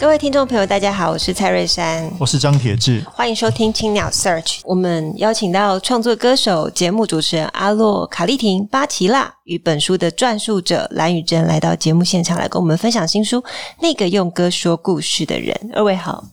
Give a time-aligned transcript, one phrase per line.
[0.00, 4.60] 各位听众朋友，大家好，我是蔡瑞珊，我是张铁志，欢迎收听青鸟 Search。
[4.64, 13.42] 我们邀请到创作歌手、节目主持人阿洛卡丽婷巴奇拉与本书的撰述者蓝宇珍来到节目现场，来跟我们分享新书
[13.82, 15.54] 《那个用歌说故事的人》。
[15.76, 16.24] 二位好，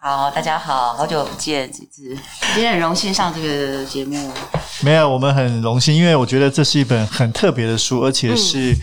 [0.00, 2.16] 好，大家好，好久不见，铁志，
[2.54, 4.32] 今天很荣幸上这个节目。
[4.80, 8.74] 没有，我们很荣幸，因为我觉得这是一本很特别的书，而且是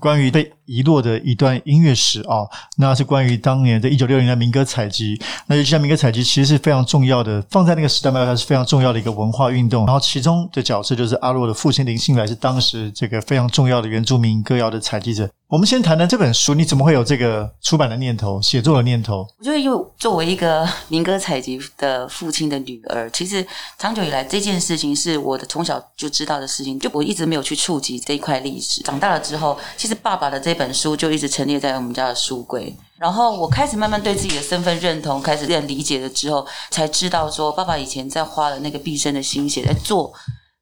[0.00, 5.20] 关于被遗落的一段音乐史啊、哦，那是关于当年的一九六零年民歌采集。
[5.46, 9.86] 那就像民歌采集，其实是非常重要的，放在那个时代嘛，它是非常重要的一个文化运动。
[9.86, 15.28] 然后其中的角色就是阿洛的父亲林信来，是当时这个非常重要的原住民歌谣的采集者。
[15.48, 19.24] 我们先谈谈这本书，你怎么会有这个出版的念头、写作的念头？
[19.38, 23.46] 我觉得，因为作为一个民歌采集的父亲的女儿，其实
[23.78, 28.82] 长久以来这件事情是我的从小就知道的事情，就我一直没有去触及这一块历史。
[28.82, 32.76] 长大了之后，其其实爸爸的这本书就一直陈列在我们家的书柜。
[32.98, 40.12] 然后我开始慢慢对自己的身份认同，开始认理解了之后，才知道说，爸爸以前在花了那个毕生的心血在做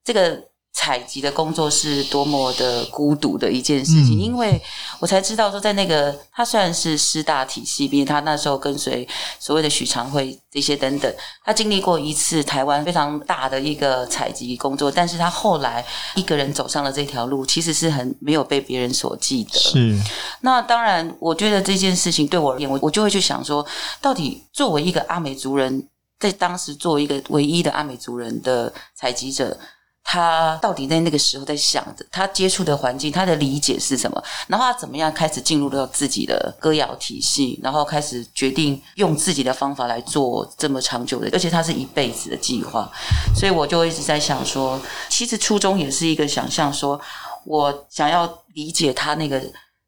[0.04, 0.53] 这个。
[0.76, 4.60] 采集的工作是多么的孤独的一件事情，嗯、因为
[4.98, 9.08] 我才知道说，在那个他虽然是师大体系，毕竟他那时候跟随
[9.38, 15.82] 所谓的许长惠这些等等，他经历过一次台湾非常大的一个采集工作，但是他后来
[16.16, 19.56] 一个人走上了这条路，其实是很没有被别人所记得。
[19.56, 19.96] 是，
[20.40, 23.64] 那当然，我觉得这件事情对我而言，我我就会去想说，
[24.02, 25.88] 到底作为一个阿美族人，
[26.18, 29.56] 在当时作为一个唯一的阿美族人的采集者。
[30.04, 34.22] 他到底在那个时候在想的，他接触的环境，他的理解是什么？
[34.46, 42.88] 然后他怎么样开始进入到自己的歌谣体系，然后开始决定用自己的方法来做这么长久的，而且他是一辈子的计划。
[43.34, 47.00] 所以我就一直在想说，其实初衷也是一个想象，说
[47.44, 49.42] 我想要理解他那个。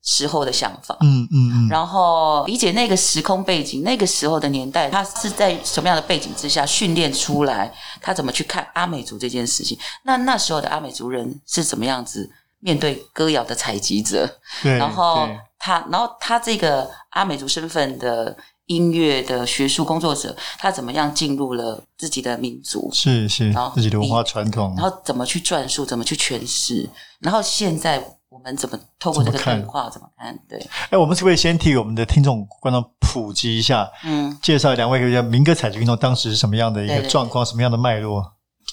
[0.08, 7.74] 时候的想法，嗯嗯嗯，嗯，然后理解那个时空背景，那个时候的年代，他是在什么样的背景之下训练出来？
[8.00, 9.76] 他怎么去看阿美族这件事情？
[10.04, 12.30] 那那时候的阿美族人是怎么样子
[12.60, 14.38] 面对歌谣的采集者？
[14.62, 15.28] 对，然后
[15.58, 22.88] 他，然后他这个阿美族身份的音乐的学术工作者，他怎么样进入了自己的民族？
[22.92, 26.88] 是是，然后自己的文化传统，然后怎么去转述，怎么去诠释？
[27.18, 28.12] 然后现在。
[28.36, 30.38] 我们怎么透过这个对话怎么看？
[30.46, 30.58] 对，
[30.90, 33.90] 哎，我们是不是先替我们的听众观众普及一下？
[34.04, 38.22] 嗯，介绍两位一个民歌采集运动当时是什么样的一个状况，对对对，什么样的脉络？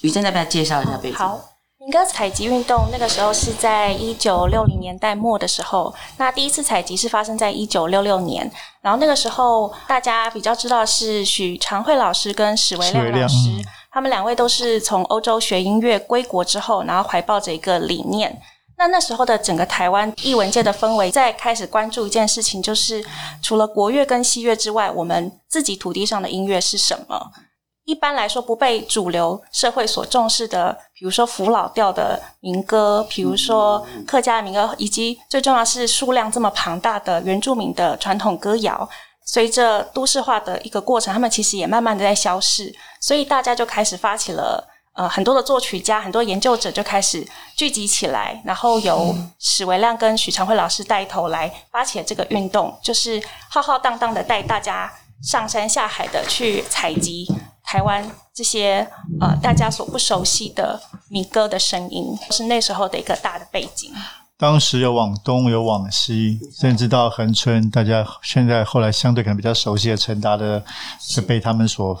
[0.02, 1.16] 宇珍，要不要介绍一下背景？
[1.16, 1.40] 好，
[1.78, 8.48] 民歌采集运动那个时候是在一九六零年代末的时候，那第一次采集是发生在一九六六年，
[8.82, 18.38] 然后那个时候大家比较知道是许长惠老师跟史维亮老师，嗯、他们两位都是从欧洲学音乐归国之后，然后怀抱着一个理念。
[18.76, 23.04] 那那时候的整个台湾艺文界的氛围，在开始关注一件事情，就是
[23.40, 27.30] 除了国乐跟西乐之外，我们自己土地上的音乐是什么？
[27.84, 38.88] 一般来说，不被主流社会所重视的，比如说福老调的民歌，比如说客家民歌，以及最重要是数量这么庞大的原住民的传统歌谣，
[39.26, 44.73] 随着都市化的一个过程，他们其实也慢慢的在消逝，所以大家就开始发起了。
[44.94, 57.26] 呃，很多的作曲家、很多研究者就开始聚集起来，然后由史维亮跟许长辉老师带头来发起了这个运动，就是浩浩荡荡的带大家上山下海的去采集
[57.64, 58.88] 台湾这些
[59.20, 63.92] 呃大家所不熟悉的民歌的声音，是那时候的一个大的背景。
[64.38, 70.62] 当时有往东，有往西，甚至到恒春，大家现在后来相对可能比较熟悉的陈达的，
[71.00, 72.00] 是被他们所。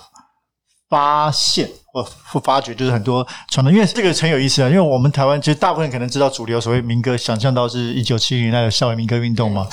[0.88, 4.68] 发现或或发掘，就是很多传统，因为这个很有意思啊。
[4.68, 9.66] 因为我们台湾其实大部分人可能知道主流所谓民歌，想象到是一九七零年代的校园民歌运动嘛。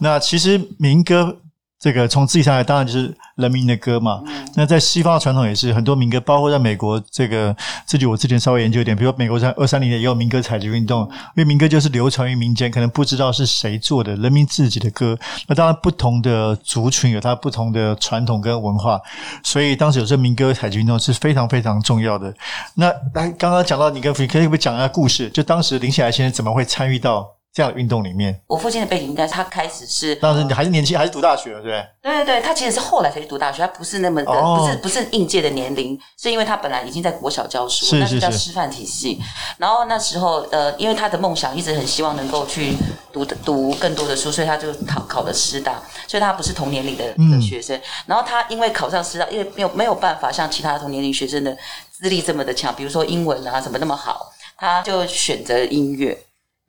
[0.00, 1.38] 那其实民歌。
[1.80, 4.20] 这个从字义上来，当然就是人民的歌嘛。
[4.56, 15.16] 那在西方的传统也是很多民歌，包括在美国，这个这句我之前稍微研究一点，比如美国在二三零年也有民歌采集运动，因为民歌就是流传于民间，可能不知道是谁做的，人民自己的歌。
[15.46, 19.00] 那当然不同的族群有它不同的传统跟文化，
[19.44, 22.34] 所以当时有这民歌采集运动是非常非常重要的。
[22.74, 25.30] 那来刚刚讲到你跟可以可不可以讲一下故事？
[25.30, 28.40] 就当时林信来先生怎么会参与到这样的运动里面？
[28.46, 31.86] 我父亲的背景应该是他开始是当时你还是年轻，还是读大学了，对不对？
[32.02, 39.20] 对对对，他其实是后来才去读大学，他不是那么的，哦、不是不是应届的年龄，是因为他本来已经在国小教书，是是是，那是叫师范体系。
[39.56, 42.74] 然后那时候呃，因为他的梦想一直很希望能够去
[43.12, 47.76] 读读更多的书，所以他就考考了师大，所以他不是同年龄的的学生。
[47.76, 51.56] 嗯、然后他因为考上师大，因为没有没有办法像其他同年龄学生的
[51.90, 56.16] 资历这么的强，比如说英文啊什么那么好，他就选择音乐。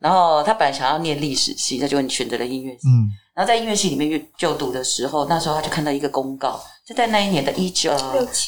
[0.00, 2.88] 然后他本来想要念历史系，他就选择了音乐系。
[2.88, 3.04] 嗯，
[3.34, 7.94] 然后在音乐系里面就读的时候，那时候他就看到一个公告，就在那一年的一九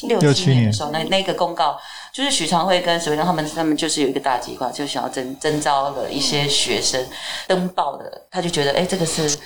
[0.07, 1.77] 六七年的时候，那那个公告
[2.11, 7.05] 就是许长惠跟史维东他们他们就是有一个大计划，就想要征征招了一些学生
[7.47, 9.37] 登报的，他就觉得哎，这个是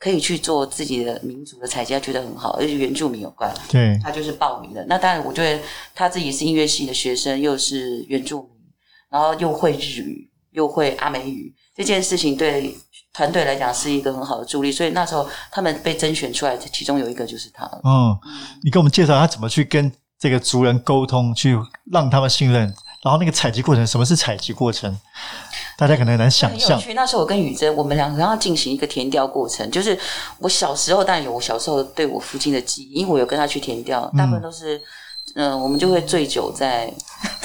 [0.00, 4.84] 可以去做自己的民族的采集，他觉得很好，而且原住民有关，对，他就是报名的。
[4.88, 5.62] 那当然，我觉得
[5.94, 8.50] 他自己是音乐系的学生，又是原住民，
[9.08, 10.28] 然后又会日语。
[10.52, 12.74] 又会阿美语这件事情，对
[13.12, 17.64] 团队来讲是一个很好的助力，所以那时候他们被甄选出来，其中有一个就是他。
[17.84, 18.16] 嗯，
[18.62, 21.58] 你给我们介绍他怎么去跟这个族人沟通，去
[21.90, 22.62] 让他们信任，
[23.02, 24.96] 然后那个采集过程，什么是采集过程？
[25.76, 26.80] 大家可能很难想象。
[26.94, 29.98] 那时候我跟宇珍，我们两个要进行一个填调过程，就是
[30.38, 34.76] 我小时候当然有我小时候对我父亲的记忆，因为我有跟他去填调，大部分都是。
[34.76, 34.82] 嗯
[35.34, 36.92] 嗯，我们就会醉酒在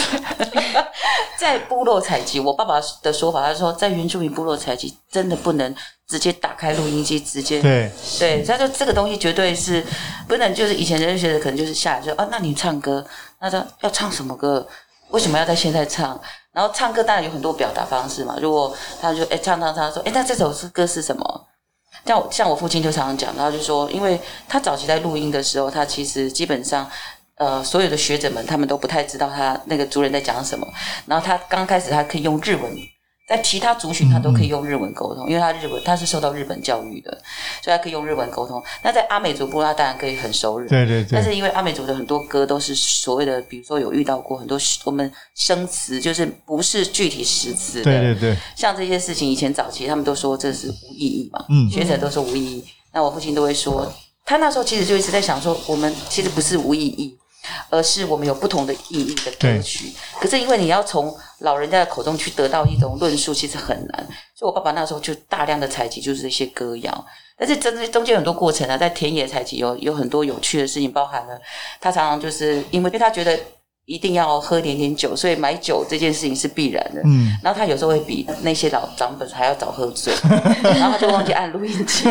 [1.37, 2.39] 在部落采集。
[2.39, 5.75] 我爸爸的说法，他说在原住民部落采集，真的不能
[6.07, 8.43] 直接打开录音机，直接对对。
[8.43, 9.83] 他说这个东西绝对是
[10.27, 13.05] 不能，就是以前人学的可能就是下来说啊，那你唱歌，
[13.39, 14.67] 那他要唱什么歌？
[15.09, 16.19] 为什么要在现在唱？
[16.51, 18.35] 然后唱歌当然有很多表达方式嘛。
[18.41, 21.47] 如果他就哎唱唱唱，说哎那这首诗歌是什么？
[22.05, 24.19] 像像我父亲就常常讲，然后就说，因为
[24.49, 26.89] 他早期在录音的时候，他其实基本上。
[27.37, 30.67] 呃，所有的学者们，他们都不太知道他那个族人在讲什么。
[31.05, 32.75] 然后他刚开始，他可以用日文，
[33.29, 37.11] 在其他族群他都可以用日文沟通，因为他日文他是受到日本教育的，
[37.61, 38.63] 所以他可以用日文沟通。
[38.81, 40.67] 那在阿美族部落，他当然可以很熟日。
[40.67, 41.09] 对对对。
[41.11, 47.83] 但是因为阿美族的很多歌都是所谓的，比如说有遇到过很多我们生词，就是不是具体实词的。
[47.83, 48.37] 对对对。
[48.55, 52.65] 像这些事情，以前早期他们都说这是无意义嘛，嗯，学者都说无意义。
[52.93, 53.93] 那我父亲都会说，
[54.25, 57.15] 他那时候其实就一直在想说，我们其实不是无意义。
[57.69, 64.07] 而是我们有不同的意义的歌曲，可是因为你要从老人家的口中去得到一种论述，其实很难。
[64.35, 67.05] 所以我爸爸那时候就大量的采集，就是一些歌谣。
[67.37, 71.39] 但是真的中间有很多过程啊，在田野采集有有很多有趣的事情，包含了
[71.79, 73.39] 他常常就是因为因为他觉得。
[73.87, 77.01] 一定要喝点点酒，所以买酒这件事情是必然的。
[77.05, 80.13] 嗯，然后他有时候会比那些老长本还要早喝醉，
[80.61, 82.03] 然后他就忘记按录音机，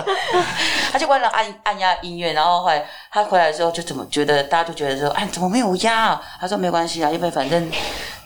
[0.90, 2.32] 他就忘了按按压音乐。
[2.32, 6.22] 然后后来他回来的时候，就怎么觉得大家就觉得说，哎，怎么没有压啊？
[6.40, 7.70] 他说没关系啊，因为反正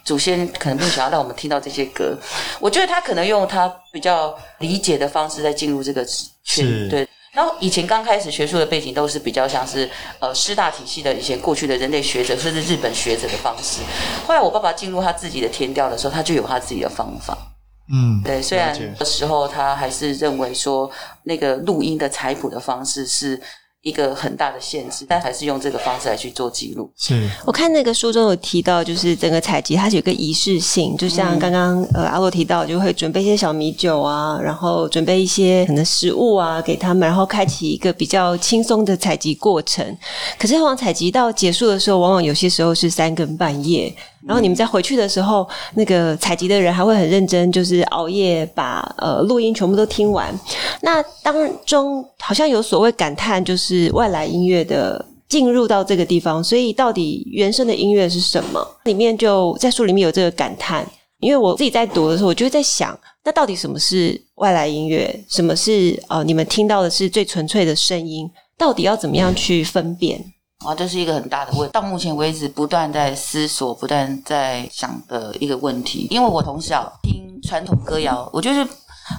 [0.05, 2.17] 祖先可能不想要让我们听到这些歌。
[2.61, 6.07] 我觉得他可能用他比较理解的方式在进入这个
[6.45, 7.09] 圈，对。
[7.33, 9.89] 然后以前刚开始学术的背景都是比较像是
[10.19, 13.81] 呃师大体系的以前过去的人类学者，甚至日本学者的方式。
[14.27, 17.37] 后来我爸爸进入他自己的天调的时候，他就有他自己的方法。
[17.93, 20.91] 嗯，对，虽然的时候他还是认为说
[21.25, 23.41] 那个录音的采谱的方式是。
[23.88, 26.90] 一个很大的限制，但还是用这个方式来去做记录。
[26.96, 39.96] 是我看那个书中有提到，就是整个采集它是有个仪式性，就像刚刚、嗯、呃阿洛提到，就会准备一些小米酒啊，然后准备一些可能食物啊给他们，然后开启一个比较轻松的采集过程。
[40.39, 43.94] 可是往往采集到结束的时候，往往有些时候是三更半夜。
[44.29, 50.39] 然后你们在回去的时候，那个采集的人还会很认真，就是熬夜把呃录音全部都听完。
[50.82, 58.65] 那当中好像有所谓感叹，就是外来音乐的进入到这个地方，所以到底原生的音乐是什么？
[58.85, 60.87] 里面就在书里面有这个感叹。
[61.20, 65.25] 因为我自己在读的时候，我就会在想，那到底什么是外来音乐？
[65.29, 68.31] 什么是呃你们听到的是最纯粹的声音？
[68.56, 70.25] 到底要怎么样去分辨？
[70.67, 76.08] 啊，这是一个很大的问，到目前为止不断在思索、不断在想的一个问题。
[76.10, 78.67] 因为我从小听传统歌谣，我就是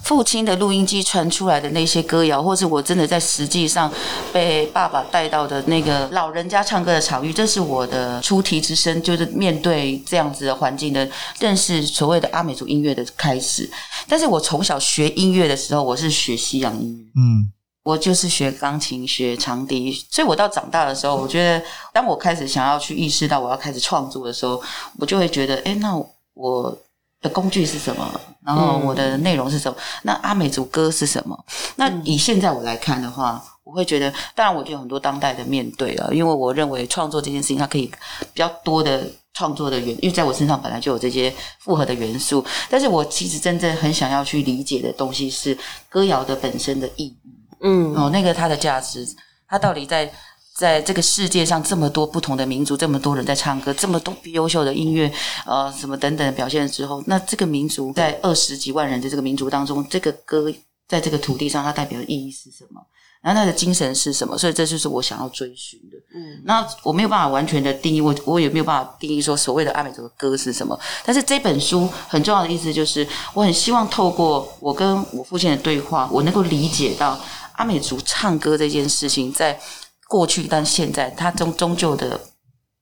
[0.04, 3.90] 父亲的录音机传出来的那些歌谣，或是我真的在实际上
[4.34, 13.68] 被爸爸带到的那个老人家唱歌的场域，这是我的初啼之声，就是面对这样子的环境的认识所谓的阿美族音乐的开始。
[14.10, 17.54] 但是我从小学音乐的时候，我是学西洋音乐，嗯。
[17.84, 24.62] 我就是学钢琴、学长笛，所以我到长大的时候，我觉得当我开始想要去意识到我要开始创作的时候，
[24.98, 25.96] 我就会觉得，哎，那
[26.34, 26.78] 我
[27.22, 28.22] 的工具是什么？
[28.46, 29.78] 然后我的内容是什么？
[30.04, 31.46] 那阿美族歌是什么？
[31.78, 37.86] 那以现在我来看的话，我会觉得，当然，我就有很多当代的面对了，因为我认为创作这件事情，它可以
[38.34, 45.58] 比较多的创作的元，因为在我身上本来就有这些复合的元素，但是我其实真正很想要去理解的东西是
[45.88, 47.39] 歌谣的本身的意义。
[47.62, 49.08] 嗯，哦，那个它的价值，
[49.48, 50.12] 它到底在
[50.56, 55.12] 在这个世界上这么多不同的民族，这么多人在唱歌，这么多优秀的音乐，
[55.46, 60.52] 呃，什么等等的表现之后，那这个民族在二十几万人的这个民族当中，这个歌
[60.88, 62.82] 在这个土地上它代表的意义是什么？
[63.22, 64.38] 然后它的精神是什么？
[64.38, 65.98] 所以这就是我想要追寻的。
[66.16, 70.80] 嗯，那我没有办法完全的定义，我我也没有办法定义说所谓的阿美族的歌是什么。
[71.06, 77.20] 但是这本书很重要的意思就是，我很希望透过我跟我父亲的对话，我能够理解到
[77.60, 79.60] 阿美族唱歌这件事情，在
[80.08, 82.20] 过去但现在它终终究的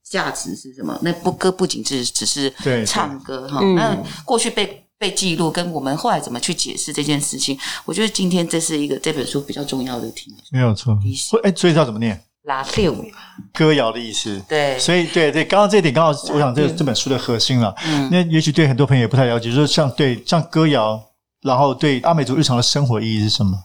[0.09, 0.97] 价值是什么？
[1.01, 2.53] 那不歌不仅是只是
[2.85, 4.83] 唱歌哈，那过去被。
[4.99, 7.55] 被记录，跟我们后来怎么去解释这件事情，
[7.85, 10.37] 我觉得今天这是一个这本书比较重要的题目。
[10.51, 10.97] 没有错。
[11.43, 12.19] 哎，所以要怎么念？
[12.45, 13.05] 拉六
[13.53, 14.41] 歌谣的意思。
[14.49, 14.75] 对。
[14.79, 17.71] 所以，对对，刚刚这一点刚好，我想这这本书的核心了。
[17.85, 18.09] 嗯。
[18.11, 20.99] 那也许对很多朋友也不太了解，就是像对像歌谣，
[21.43, 23.55] 然后对阿美族日常的生活意义是什么？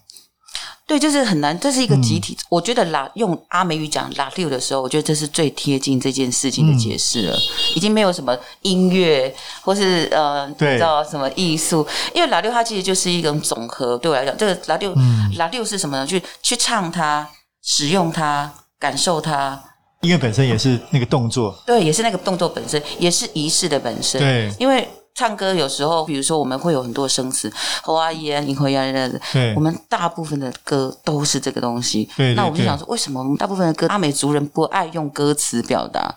[0.84, 2.34] 对，就是很难，这是一个集体。
[2.34, 7.34] 嗯、我觉得拉用阿美语讲拉六的时候，我觉得这是最贴近这件事情的解释了。
[7.34, 7.40] 嗯、
[7.76, 11.86] 已经没有什么音乐，或是呃，知道什么艺术？
[12.14, 13.96] 因为拉六它其实就是一种总和。
[13.96, 16.06] 对我来讲，这个拉六，嗯、拉六是什么呢？
[16.06, 17.26] 去去唱它，
[17.62, 19.62] 使用它，感受它。
[20.02, 24.20] 音乐本身也是那个动作，对，也是那个动作本身，也是仪式的本身。
[24.20, 24.86] 对，因为。
[25.14, 27.52] 唱歌有时候，比如说我们会有很多生词，
[27.83, 29.21] 侯阿姨啊、银河呀的，
[29.54, 32.04] 我们大部分的歌都是这个东西。
[32.16, 36.14] 对对对，那我们就想说，为什么我们大部分的歌，阿美族人不爱用歌词表达？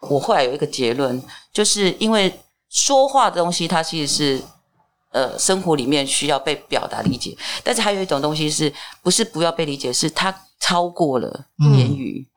[0.00, 2.40] 我后来有一个结论，就是因为
[2.70, 4.42] 说话的东西，它其实是
[5.12, 11.44] 呃生活里面需要被表达理解，但是还有一种东西是不是不要被理解，是它超过了
[11.76, 12.26] 言语。
[12.26, 12.32] 嗯、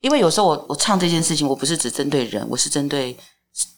[0.00, 3.16] 因为有时候我我唱这件事情，我不是只针对人，我是针对。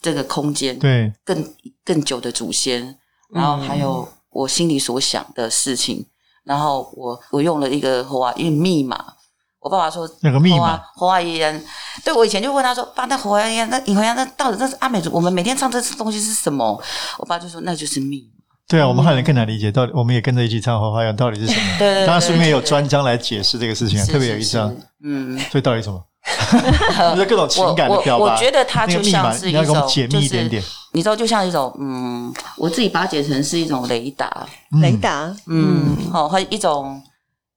[0.01, 1.53] 这个空间，对，更
[1.83, 2.97] 更久的祖先，
[3.29, 6.05] 然后还有我心里所想的事情，嗯、
[6.45, 9.13] 然后我我用了一个花因为密码。
[9.59, 11.59] 我爸爸说那个密码，华语言。
[12.03, 15.09] 对，我以前就问他说：“爸，那华语言，那你好像那到底那是阿美族？
[15.11, 16.79] 我们每天唱这东西是什么？”
[17.17, 21.65] 我爸就说：“那就是密码。”对啊，我们汉人更难理解，到底我们也跟着一起唱华语言，到底是什么？
[21.79, 22.05] 对对对。
[22.05, 24.71] 当然，书里面有专章来解释这个事情，特别有一章。
[25.03, 25.99] 嗯，所以到底什么？
[27.13, 28.23] 就是各种情感的表达。
[28.23, 30.63] 我我觉得它就像是一种，你解密一点点。
[30.93, 34.47] 你知道，就像一种，嗯，我自己把它解成是一种雷达，
[34.81, 37.01] 雷达，嗯，好，和一种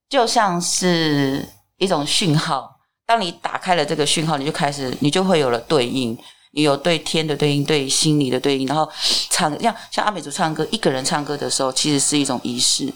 [0.09, 1.49] 就像是
[1.79, 2.69] 一种讯号。
[3.07, 6.19] 当你打开了这个讯号，你就开始，你就会有了对应，
[6.51, 8.87] 你有对天的对应，对心理的对应，然后
[9.31, 12.93] 唱，像像阿美族唱歌，一个人唱歌的时候，其实是一种仪式。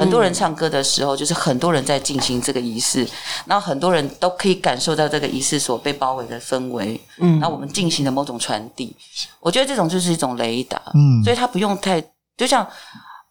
[0.00, 3.06] 很多人唱歌的时候，就是很多人在进行这个仪式，
[3.44, 6.98] 然后很多人都可以感受到这个仪式所被包围的氛围。
[7.18, 8.96] 嗯，那我们进行的某种传递，
[9.40, 10.80] 我觉得这种就是一种雷达。
[10.94, 12.02] 嗯，所以它不用太，
[12.36, 12.66] 就像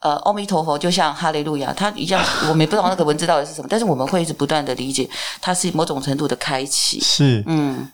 [0.02, 5.10] 呃，阿弥陀佛，就像哈利路亚，它一样， 我们也不知道那个文字到底是什么，但是我们会一直不断的理解，
[5.42, 7.00] 它是某种程度的开启。
[7.02, 7.92] 是，嗯。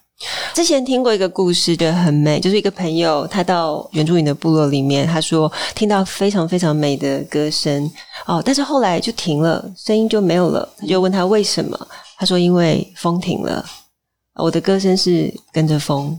[0.54, 7.92] 之前听过一个故事，觉得很美，就是一个朋友他到原住民的部落里面，他说听到非常非常美的歌声
[8.26, 10.68] 哦，但是后来就停了，声音就没有了。
[10.80, 11.78] 他就问他为什么，
[12.18, 13.64] 他说因为风停了，
[14.36, 16.18] 我的歌声是跟着风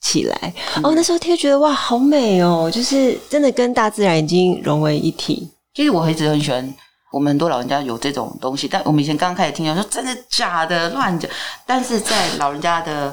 [0.00, 0.54] 起来。
[0.76, 5.50] 嗯、哦，那时候听觉得哇，好美哦，就是真的跟大自然已经融为一体。
[5.74, 6.74] 其实我一直很喜欢，
[7.12, 11.28] 我们很多老人家有这种东西，但我们以前刚开始听到说真的假的乱讲，
[11.66, 13.12] 但是在老人家的。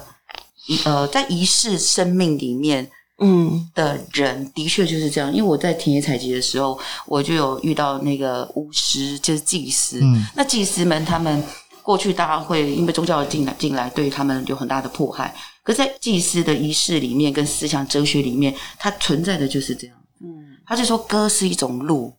[0.86, 2.88] 呃，在仪式生命里面，
[3.20, 5.32] 嗯，的人的确就是这样。
[5.34, 10.00] 因为我在田野采集的时候，我就有遇到那个巫师，就是祭司。
[10.02, 11.44] 嗯，那祭司们他们
[11.82, 15.34] 过去大家会因为宗教的进来进来，对他们有很大的迫害。
[15.64, 19.96] 可是在祭司的仪式里面，跟思想哲学里面，它存在的就是这样。
[20.22, 20.28] 嗯，
[20.68, 22.14] 他就说歌是一种路，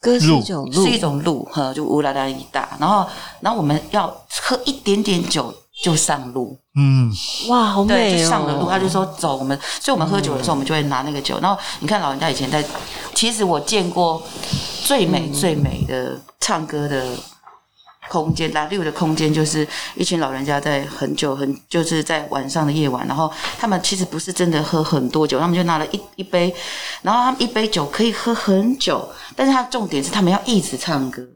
[0.00, 2.76] 歌是一种路，是一种路，哈，就乌拉拉一大。
[2.80, 3.08] 然后，
[3.40, 4.08] 然后我们要
[4.42, 5.54] 喝一点点酒。
[5.82, 7.12] 就上路，嗯，
[7.48, 7.98] 哇，好美哦！
[7.98, 11.40] 对，就上了路，他就说走，我们，所以我们喝酒的时候，我们就会拿那个酒。
[11.40, 12.64] 嗯、然后你看，老人家以前在，
[13.14, 14.22] 其实我见过
[14.84, 17.04] 最美最美的唱歌的
[18.08, 26.54] 空间，拉六的空间，就是一群老人家在很久很，就是在晚上的夜晚，然后他们其实不是真的喝很多酒，他们就拿了一一杯，
[27.02, 31.26] 然后他们一杯酒可以喝很久，但是他重点是他们要一直唱歌。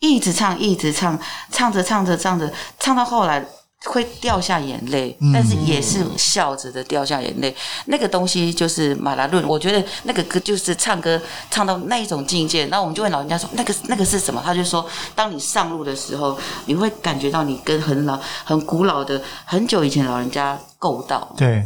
[0.00, 1.18] 一直唱，一直唱，
[1.50, 3.44] 唱着唱着唱着，唱到后来
[3.86, 7.54] 会掉下眼泪，嗯、但是也是笑着的掉下眼泪。
[7.86, 12.66] 那个东西就是马拉论，我觉得那个歌就是唱歌唱到那一种境界。
[12.66, 21.34] 那我们就问老人家说：“那个那个是什么？”他就说：“当你上路的时候，你会感觉到你跟很老、很古老的、很久以前老人家够到。
[21.36, 21.64] 对，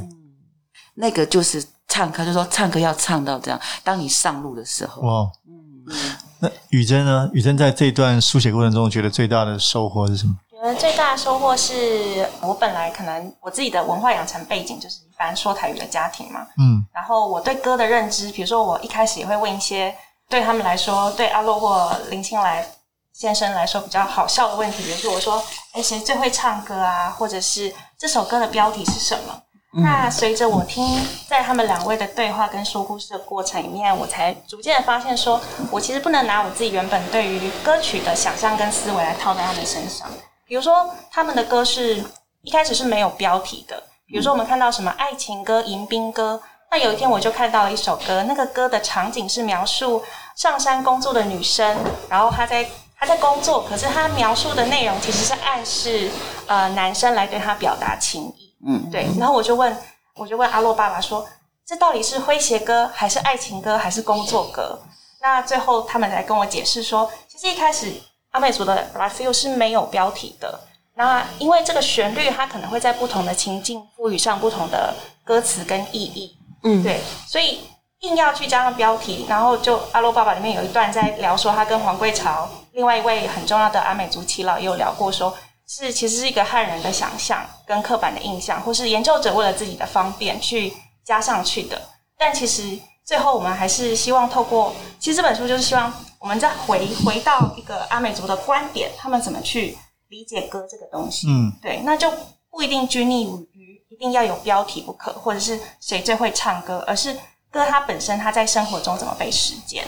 [0.94, 3.60] 那个就是唱歌，就说唱歌要唱到这样。
[3.82, 7.30] 当你上路的时候，哇，嗯，那雨珍呢？
[7.32, 10.34] 雨珍在这一段书写过程中，觉得最大的收获是什么？
[10.50, 19.94] 觉得最大的收获是我本来可能我自己的文化养成背景就是一般说台语的家庭嘛，嗯，然后我对歌的认知，比如说我一开始也会问一些
[20.28, 22.66] 对他们来说，对阿洛或林青来
[23.12, 27.10] 先生来说比较好笑的问题，比如说我说，哎，谁最会唱歌啊？
[27.10, 29.38] 或者是这首歌的标题是什么？
[29.76, 40.08] 那随着我听在他们两位的对话跟说故事的过程里面，我才逐渐的发现说，说我其实不能拿我自己原本对于歌曲的想象跟思维来套在他们身上。
[40.46, 42.04] 比如说，他们的歌是
[42.42, 43.82] 一开始是没有标题的。
[44.06, 46.40] 比如说，我们看到什么爱情歌、迎宾歌。
[46.70, 50.02] 那有一天，我就看到了一首歌，那个歌的场景是描述
[50.36, 51.76] 上山工作的女生，
[52.08, 52.64] 然后她在
[52.98, 56.10] 她在工作，可是她描述的内容其实是暗示
[56.46, 58.43] 呃男生来对她表达情意。
[58.66, 59.08] 嗯，对。
[59.18, 59.76] 然后我就问，
[60.14, 61.26] 我就问阿洛爸爸说，
[61.66, 64.80] 这到底是诙谐歌，还是爱情歌，还是工作歌？
[65.20, 67.92] 那最后他们来跟我解释说，其实一开始。
[68.34, 68.90] 阿美族的
[69.22, 70.58] 《You》是没有标题的，
[70.96, 74.92] 那因为这个旋律它可能会在不同的情境赋予上不同的
[75.22, 77.60] 歌词跟意义，嗯，对，所以
[78.00, 90.72] 硬要去加上标题，然后就阿洛爸爸里面有一段在聊说，他跟黄桂潮另外一位很重要的阿美族耆老也有聊过说，说是其实是一个汉人的想象跟刻板的印象，或是研究者为了自己的方便去
[91.04, 91.80] 加上去的，
[92.18, 92.78] 但其实。
[93.06, 99.76] 最后，我们还是希望透过，其实这本书就是希望我们再回回到一个阿美族的观点，他们怎么去
[100.08, 101.26] 理解歌这个东西。
[101.28, 102.10] 嗯，对，那就
[102.50, 107.14] 不一定拘泥于一定要有标题不可，或者是谁最会唱歌，而是
[107.50, 109.84] 歌它本身它在生活中怎么被实践。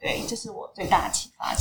[0.00, 1.54] 对，这是我最大的启发。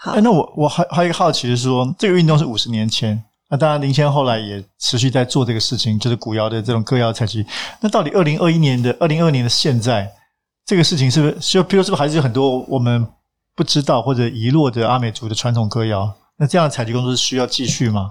[0.00, 3.22] 好，欸、那我我还还有一个好奇的是说，这个运动是五十年前。
[3.50, 7.44] 那当然，林先后来也持续在做这个事情，就是古谣的这种歌谣采集。
[7.80, 10.08] 那到底二零二一年的二零二二年的现在，
[10.66, 13.06] 这个事情是不是就比如是不是还是有很多我们
[13.56, 16.12] 不知道或者遗落的阿美族的传统歌谣？
[16.36, 18.10] 那这样的采集工作是需要继续吗？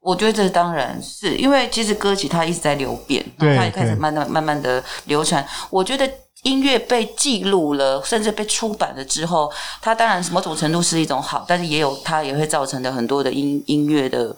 [0.00, 5.46] 我觉得这当然是因为其实歌曲它一直在流变，对，它也开始慢慢慢慢的流传。
[5.68, 6.08] 我觉得
[6.42, 9.50] 音乐被记录了，甚至被出版了之后，
[9.80, 14.34] 它当然某种程度是一种好，但是也有它也会造成的很多的音音乐的。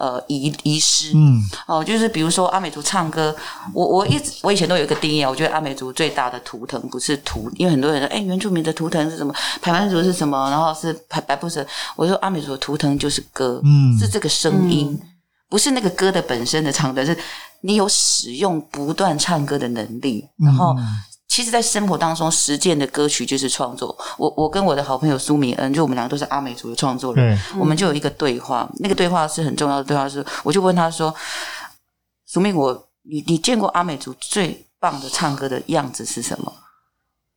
[0.00, 3.34] 呃，遗遗失，嗯，哦，就是比如说阿美族唱歌，
[3.74, 9.34] 我我一直我以前都有一个定义，我觉得阿美族最大的图腾不是图，因为很多人说，哎，原住民的图腾是什么？
[9.60, 10.48] 排湾族是什么？
[10.50, 15.08] 然后是排白布什，我说阿美族的图腾就是歌，嗯，是这个声音，嗯、
[15.48, 17.18] 不是那个歌的本身的唱的，是
[17.62, 20.76] 你有使用不断唱歌的能力，然后。
[21.38, 23.96] 嗯其实，在生活当中实践的歌曲就是创作。
[24.16, 28.68] 我我跟我的好朋友苏明恩，就我们两个都是阿美族的创作人，我们就有一个对话。
[28.80, 31.14] 那个对话是很重要的对话，是我就问他说
[32.26, 36.52] ：“苏明，我你你见过阿美族最棒的唱歌的样子是什么？”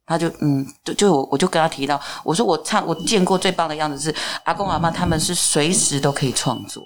[0.08, 6.82] 他就嗯，就就我我就跟他提到，我说我唱我见过最棒的样子是阿公阿妈，他们是随时都可以创作。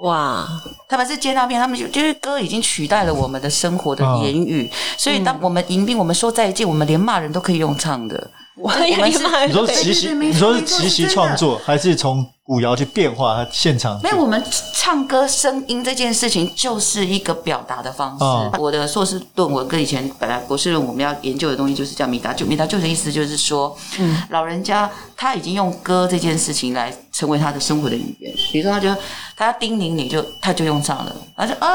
[0.00, 0.48] 哇，
[0.88, 8.30] 他们是接到片，他们就就是歌已经取代了我们的生活的言语，哦、所以当我们迎宾，我们说再见，我们连骂人都可以用唱的。
[8.56, 12.26] 我们是你说奇袭，你说是奇袭创作，还是从？
[12.50, 14.42] 古谣去变化它现场，没有我们
[14.74, 18.24] 唱歌声音这件事情就是一个表达的方式。
[18.24, 28.32] 哦、我的硕士论文跟以前本来博士论文我们要研究的东西就是叫米达就米达就的意思就是说，嗯，老人家他已经用歌这件事情来成为他的生活的语言。
[28.50, 28.88] 比如说，他就
[29.36, 31.68] 他要叮咛你就他就用上了，他说啊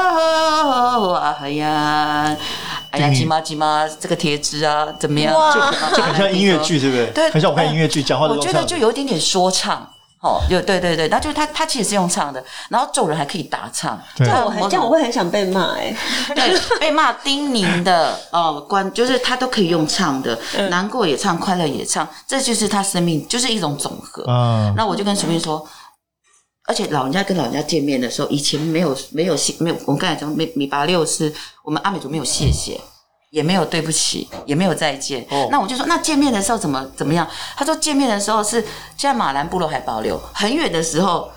[1.20, 2.36] 啊哎呀
[2.90, 5.32] 哎呀鸡妈鸡妈这个贴纸啊怎么样？
[5.32, 7.06] 哇就就很像音乐剧，对不对？
[7.12, 8.34] 对，很像我看音乐剧讲话的。
[8.34, 9.88] 我觉得就有一点点说唱。
[10.26, 13.96] 哦，就对对对，那就是他，他其实是用唱的，然后众人还可以打唱。
[14.16, 15.94] 对这样我很这样我会很想被骂哎、
[16.28, 24.24] 欸， 对，被骂叮咛的哦，关就是他都可以用唱的，嗯、难过也唱，快乐也唱，这就是他生命就是一种总和。
[24.26, 25.66] 嗯，那我就跟淑敏说，
[26.66, 31.32] 而且老人家跟老人家见面的时候，以前没有没有谢没有，我们刚才讲米米八六是
[31.64, 32.80] 我们阿美族没有谢谢。
[33.36, 35.22] 也没有对不起，也没有再见。
[35.28, 37.28] 哦、那我就说，那见面的时候怎么怎么样？
[37.54, 38.62] 他说见面的时候是
[38.96, 41.30] 现在马兰部落还保留，很远的时候，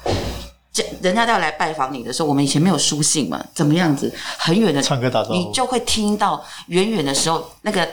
[1.01, 4.09] 人家要来拜访你的时候，我们以前没有书信嘛，怎么样子？
[4.37, 7.85] 很远的唱歌打招呼，你就会听到远远的时候，那个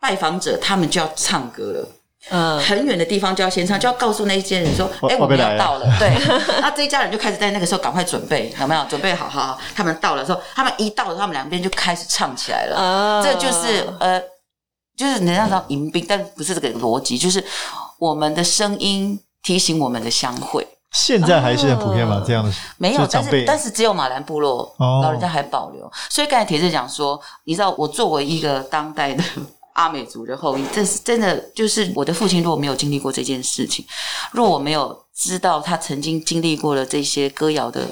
[0.00, 1.88] 拜访者他们就要唱歌了。
[2.28, 6.14] 嗯，很远的地方就要先唱，就要告诉那一些人说：“哎，我们要到了。”对，
[6.60, 8.84] 那这一家人就开始在那个时候赶快准备，有没有？
[8.84, 9.58] 准备好，好，好。
[9.74, 12.76] 他们到了之后，他们一到了，他们两边就开始唱起来了。
[12.76, 14.20] 啊，这就是呃，
[14.96, 17.42] 就是能让他迎宾，但不是这个逻辑，就是
[17.98, 20.66] 我们的声音提醒我们的相会。
[20.92, 22.16] 现在还是很普遍吗？
[22.16, 25.90] 哦、这样的没有，但是但是只有马兰部落、哦、老人家还保留。
[26.10, 29.22] 所以刚才铁子讲说，你知道我作为一个当代的
[29.74, 33.84] 阿美族的后裔，这是真的，就是我的父亲如果没有经历过这件事情，
[34.32, 37.88] 若我没有知道他曾经经历过了这些歌谣的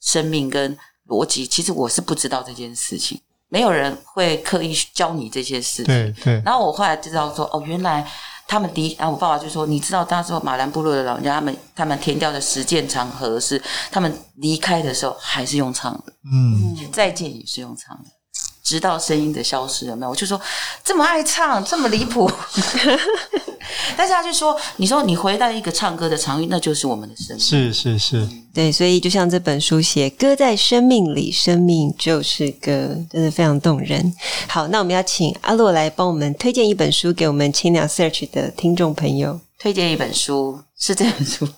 [0.00, 3.20] 生命跟逻辑，其实我是不知道这件事情。
[3.48, 5.86] 没有人会刻意教你这些事情。
[5.86, 6.42] 对对。
[6.44, 8.10] 然后我后来知道说，哦，原来。
[8.50, 18.08] 他们第一，然后我爸爸就说：“你知道，当时马兰部落的老人家，他们他们填掉的实践场合是，他们离开的时候还是用唱的，嗯，再见也是用唱的，
[18.68, 20.10] 直到声音的消失，有没有？
[20.10, 20.38] 我就说
[20.84, 22.30] 这么爱唱，这么离谱。
[23.96, 34.12] ”但是他就说：“你说你回到一个唱歌的场域，那就是我们的生命。”是是是，对，所以就像这本书写，歌在生命里，生命就是歌，真的非常动人。
[34.46, 39.40] 好，那我们要请阿洛来帮我们推荐一本书给我们青鸟 Search 的听众朋友。
[39.58, 41.48] 推荐一本书是这本书，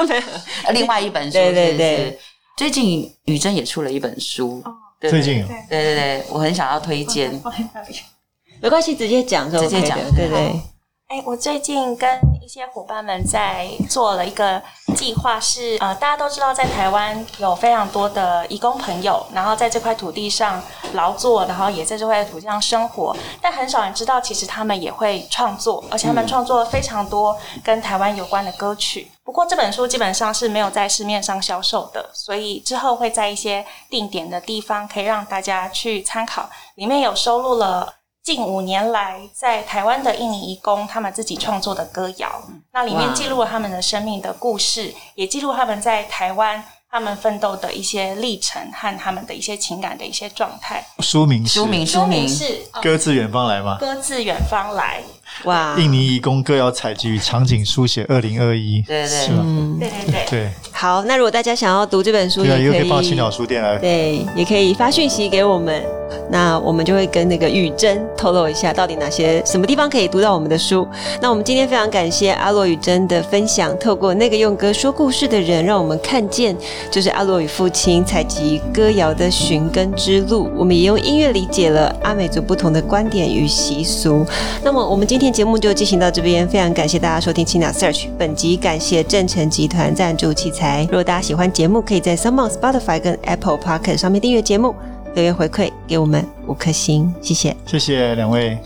[0.74, 2.18] 另外一本书对对对，
[2.58, 4.62] 最近宇珍也出了一本书，
[5.00, 7.32] 对最近对对对，我很想要推荐，
[8.60, 10.60] 没关系，直接讲，直接讲，对对。
[11.08, 14.62] 哎，我最近跟一些伙伴们在做了一个
[14.94, 29.10] 计划是，是呃，大家都知道，在台湾有非常多的移工朋友，然后在这块土地上劳作，然后也在这块土地上生活，但很少人知道，其实他们也会创作，而且他们创作了非常多跟台湾有关的歌曲。
[29.30, 37.94] 不过这本书基本上是没有在市面上销售的，所以之后会在一些定点的地方可以让大家去参考，里面有收录了。
[38.24, 50.84] 近五年来，在台湾的印尼移工，他们自己创作的歌谣，那里面记录了他们的生命的故事，也记录他们在台湾他们奋斗的一些历程和他们的一些情感的一些状态。
[50.98, 53.78] 书名是书名书名是歌自远方来吗？
[53.78, 55.00] 歌自远方来。
[55.44, 55.76] 哇！
[55.78, 59.38] 印尼移工歌谣采集与场景书写二零二一，对对是吧？
[59.40, 60.50] 嗯，对对对对。
[60.72, 65.86] 好，那如果大家想要读这本书，对啊，也可以，报青鸟书店来，对，也可以发讯息给我们，
[66.30, 70.86] 那我们就会跟那个雨珍透露一下，到底哪些什么地方可以读到我们的书。
[71.20, 76.56] 那我们今天非常感谢阿洛雨珍的分享，透过那个用歌说故事的人，让我们看见
[76.90, 80.48] 就是阿洛与父亲采集歌谣的寻根之路。
[80.56, 84.24] 我们也用音乐理解了阿美族不同的观点与习俗。
[84.62, 88.06] 那么我们今天节目就进行到这边，非常感谢大家收听青鸟 Search。
[88.18, 90.82] 本集感谢正成集团赞助器材。
[90.84, 94.74] 如果大家喜欢节目，可以在 SoundOn Spotify 跟 Apple Podcast 上面订阅节目，
[95.12, 98.56] 留言回馈给我们五颗星，谢谢，谢谢两位。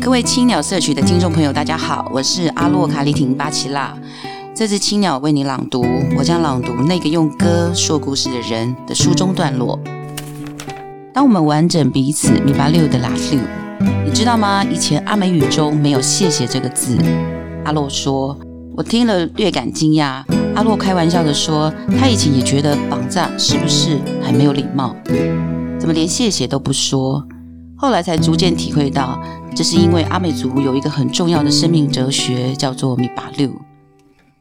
[0.00, 3.98] 各位青鸟 Search 的听众朋友，大家好，我是阿洛卡里廷巴奇拉。
[4.54, 5.84] 这次青鸟为你朗读，
[6.16, 9.78] 我将朗读那个用歌说故事的人的书中段落。
[11.12, 13.40] 当我们完整彼此米巴六的拉六，
[14.04, 14.64] 你知道吗？
[14.64, 16.96] 以前阿美语中没有谢谢这个字。
[17.64, 18.36] 阿洛说，
[18.78, 20.22] 我听了略感惊讶。
[20.54, 24.94] 阿洛开玩笑地说，他以前也觉得绑架是不是很没有礼貌？
[25.80, 27.26] 怎么连谢谢都不说？
[27.76, 29.20] 后来才逐渐体会到，
[29.52, 33.50] 这是因为阿美族有一个很重要的生命哲学，叫做米巴六。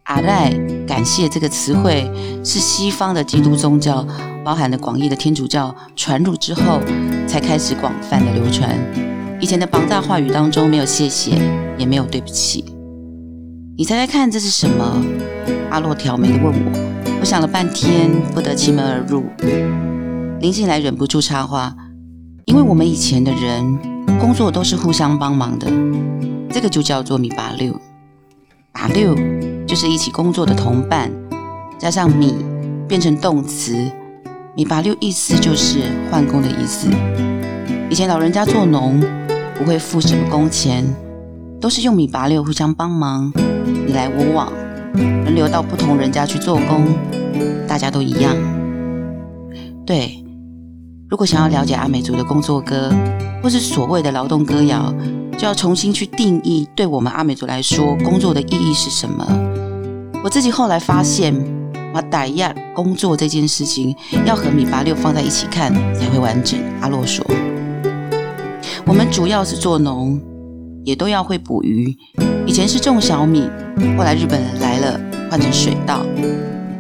[0.03, 0.53] 阿赖
[0.85, 2.07] 感谢这个词汇
[2.43, 4.05] 是西方的基督宗教，
[4.45, 6.79] 包含了广义的天主教传入之后，
[7.27, 8.77] 才开始广泛的流传。
[9.41, 11.41] 以前的绑架话语当中没有谢谢，
[11.75, 12.76] 也没有对不起。
[13.79, 15.05] 你猜猜看这是什么？
[15.69, 17.17] 阿洛挑眉的问我。
[17.19, 19.25] 我想了半天，不得其门而入。
[20.39, 21.75] 林进来忍不住插话，
[22.45, 23.77] 因为我们以前的人
[24.19, 25.71] 工作都是互相帮忙的，
[26.49, 27.79] 这个就叫做米八六。
[28.73, 29.15] 把六
[29.67, 31.11] 就是一起工作的同伴，
[31.77, 32.33] 加上米
[32.87, 33.75] 变成动词，
[34.55, 36.89] 米八六意思就是换工的意思。
[37.91, 38.99] 以前老人家做农
[39.55, 40.83] 不会付什么工钱，
[41.61, 43.31] 都是用米八六互相帮忙，
[43.87, 44.51] 你来我往，
[44.93, 46.85] 轮流到不同人家去做工，
[47.65, 48.35] 大家都一样。
[49.85, 50.21] 对，
[51.09, 52.93] 如果想要了解阿美族的工作歌，
[53.41, 54.93] 或是所谓的劳动歌谣。
[55.37, 59.23] 就要重新去定义，对我们阿美族来说，工作的意义是什么？
[60.23, 61.31] 我自己后来发现，
[61.93, 63.95] 马达亚工作这件事情
[64.25, 66.59] 要和米八六放在一起看才会完整。
[66.81, 67.23] 阿洛说，
[68.87, 70.19] 我们主要是做农，
[70.83, 71.95] 也都要会捕鱼。
[72.57, 73.47] 以前是种小米，
[73.95, 76.03] 后来日本人来了，换成水稻。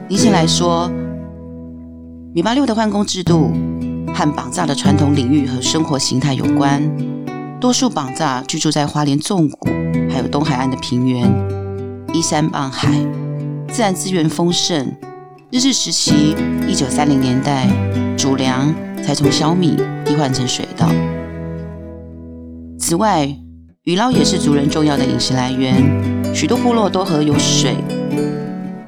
[0.09, 0.91] 理性来说，
[2.33, 3.53] 米八六的换工制度
[4.11, 6.81] 和绑架的传统领域和生活形态有关。
[7.61, 9.69] 多数绑架居住在花莲纵谷，
[10.09, 11.31] 还有东海岸的平原，
[12.11, 12.89] 依山傍海，
[13.67, 14.91] 自然资源丰盛。
[15.51, 16.35] 日治时期，
[16.67, 17.69] 一九三零年代，
[18.17, 20.89] 主粮才从小米替换成水稻。
[22.79, 23.29] 此外，
[23.87, 26.35] 鱼捞也是族人重要的饮食来源。
[26.35, 27.77] 许多部落都和有水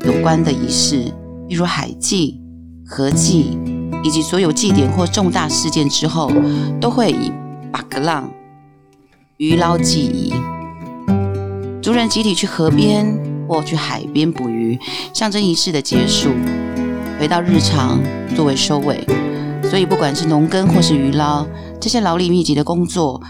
[0.01, 0.97] 有关的仪式，
[1.47, 2.37] 例如海祭、
[2.85, 3.57] 河祭，
[4.03, 6.29] 以及所有祭典或重大事件之后，
[6.81, 7.31] 都会以
[7.71, 8.29] 巴格浪
[9.37, 10.33] 鱼捞祭仪。
[11.81, 13.07] 族人集体去河边
[13.47, 14.77] 或去海边捕鱼，
[15.13, 16.31] 象征仪式的结束，
[17.17, 18.01] 回到日常
[18.35, 19.07] 作为收尾。
[19.63, 21.47] 所以，不管是农耕或是鱼捞，
[21.79, 23.21] 这些劳力密集的工作，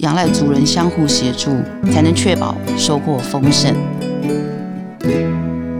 [0.00, 1.50] 仰赖族人相互协助，
[1.90, 3.74] 才能确保收获丰盛。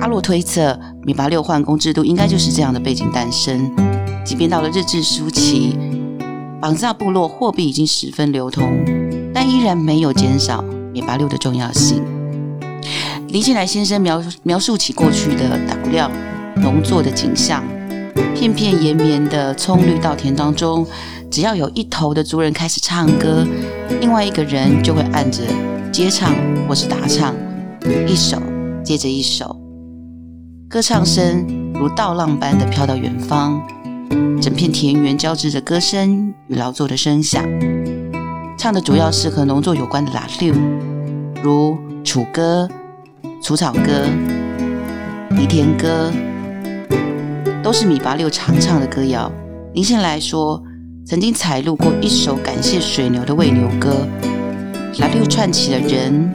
[0.00, 3.70] 阿洛推测，米八六换工制度应该就是这样的背景诞生。
[4.24, 5.76] 即便到了日治初期，
[6.62, 8.82] 绑萨部落货币已经十分流通，
[9.34, 12.02] 但依然没有减少米八六的重要性。
[13.28, 16.10] 林庆来先生描描述起过去的打鼓料
[16.56, 17.62] 农作的景象。
[18.34, 20.86] 片片延绵的葱绿稻田当中，
[21.36, 23.46] 只要有一头的族人开始唱歌，
[24.00, 25.42] 另外一个人就会按着
[25.92, 26.32] 接唱
[26.66, 27.34] 或是打唱，
[28.08, 28.40] 一首
[28.82, 29.54] 接着一首，
[30.66, 33.60] 歌唱声如稻浪般的飘到远方，
[34.40, 37.44] 整片田园交织着歌声与劳作的声响。
[38.56, 40.54] 唱的主要是和农作有关的拉六，
[41.42, 42.66] 如楚歌、
[43.42, 44.06] 除草歌、
[45.32, 46.10] 犁田歌。
[47.62, 49.30] 都是米八六常唱的歌谣。
[49.74, 50.62] 林献来说，
[51.08, 54.08] 曾经采录过一首感谢水牛的喂牛歌，
[54.98, 56.28] 拉六串起了人、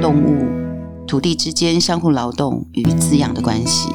[0.00, 0.46] 动物、
[1.06, 3.90] 土地之间相互劳动与滋养的关系。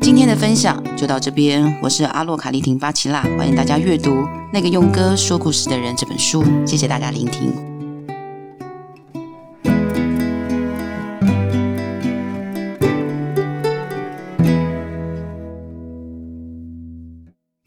[0.00, 4.10] 今天的分享就到这边，我是阿洛卡丽婷巴奇拉，欢迎大家阅读
[4.54, 7.73] 《那个用歌说故事的人》这本书，谢谢大家聆听。